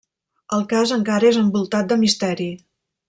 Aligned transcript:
El 0.57 0.63
cas 0.71 0.93
encara 0.97 1.29
és 1.33 1.39
envoltat 1.43 1.93
de 1.93 1.99
misteri. 2.05 2.49